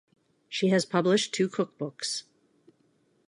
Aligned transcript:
She 0.49 0.69
has 0.69 0.83
published 0.83 1.31
two 1.31 1.47
cookbooks. 1.47 2.23